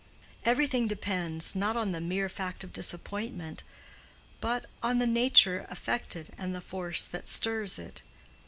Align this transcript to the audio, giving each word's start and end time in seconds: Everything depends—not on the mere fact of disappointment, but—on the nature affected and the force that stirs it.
Everything 0.45 0.87
depends—not 0.87 1.77
on 1.77 1.91
the 1.91 2.01
mere 2.01 2.27
fact 2.27 2.63
of 2.63 2.73
disappointment, 2.73 3.61
but—on 4.39 4.97
the 4.97 5.05
nature 5.05 5.67
affected 5.69 6.33
and 6.39 6.55
the 6.55 6.59
force 6.59 7.03
that 7.03 7.29
stirs 7.29 7.77
it. 7.77 8.01